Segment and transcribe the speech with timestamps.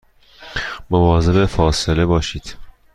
[0.89, 2.55] مواظب فاصله باشید